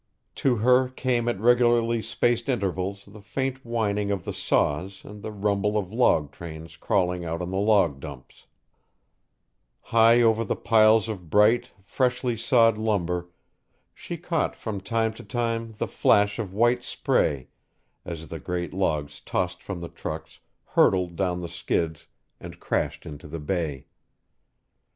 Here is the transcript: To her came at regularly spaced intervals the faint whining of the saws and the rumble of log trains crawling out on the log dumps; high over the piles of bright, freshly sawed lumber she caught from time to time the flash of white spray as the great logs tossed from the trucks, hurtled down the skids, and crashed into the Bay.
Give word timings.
To 0.37 0.55
her 0.55 0.89
came 0.89 1.27
at 1.27 1.39
regularly 1.39 2.01
spaced 2.01 2.49
intervals 2.49 3.05
the 3.05 3.21
faint 3.21 3.63
whining 3.63 4.09
of 4.09 4.25
the 4.25 4.33
saws 4.33 5.05
and 5.05 5.21
the 5.21 5.31
rumble 5.31 5.77
of 5.77 5.93
log 5.93 6.31
trains 6.31 6.75
crawling 6.75 7.23
out 7.23 7.39
on 7.39 7.51
the 7.51 7.57
log 7.59 7.99
dumps; 7.99 8.47
high 9.79 10.19
over 10.23 10.43
the 10.43 10.55
piles 10.55 11.07
of 11.07 11.29
bright, 11.29 11.69
freshly 11.83 12.35
sawed 12.35 12.79
lumber 12.79 13.29
she 13.93 14.17
caught 14.17 14.55
from 14.55 14.81
time 14.81 15.13
to 15.13 15.23
time 15.23 15.75
the 15.77 15.87
flash 15.87 16.39
of 16.39 16.51
white 16.51 16.83
spray 16.83 17.49
as 18.03 18.29
the 18.29 18.39
great 18.39 18.73
logs 18.73 19.19
tossed 19.19 19.61
from 19.61 19.81
the 19.81 19.87
trucks, 19.87 20.39
hurtled 20.73 21.15
down 21.15 21.41
the 21.41 21.47
skids, 21.47 22.07
and 22.39 22.59
crashed 22.59 23.05
into 23.05 23.27
the 23.27 23.39
Bay. 23.39 23.85